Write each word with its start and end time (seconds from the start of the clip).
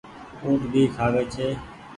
اُٽ 0.45 0.59
ڀي 0.71 0.83
کآوي 0.95 1.23
ڇي۔ 1.33 1.47